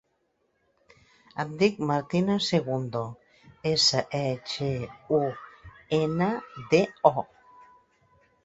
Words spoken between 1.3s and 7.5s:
Em dic Martina Segundo: essa, e, ge, u, ena, de, o.